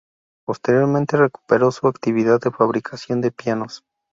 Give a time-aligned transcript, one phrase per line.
[0.47, 3.83] Posteriormente recuperó su actividad de fabricación de pianos.